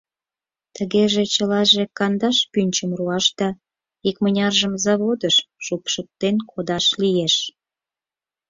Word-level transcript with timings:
Тыге 0.75 1.03
чылаже 1.33 1.83
кандаш 1.97 2.37
пӱнчым 2.51 2.91
руаш 2.97 3.25
да 3.39 3.47
икмыняржым 4.09 4.73
заводыш 4.85 5.35
шупшыктен 5.65 6.35
кодаш 6.51 6.85
кӱлеш. 6.95 7.35